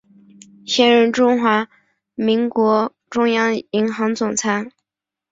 [0.65, 1.67] 现任中华
[2.15, 4.71] 民国中央银行总裁。